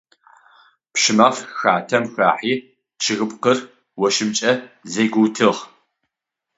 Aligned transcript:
Пщымаф 0.93 1.37
хатэм 1.57 2.03
хахьи 2.13 2.53
чъыгыпкъыр 3.01 3.59
ощымкӀэ 4.05 4.51
зэгуиутыгъ. 4.91 5.59